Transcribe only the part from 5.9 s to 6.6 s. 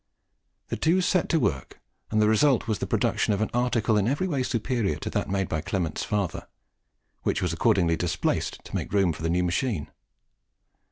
father,